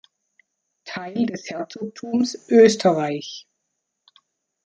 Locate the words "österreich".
2.49-3.47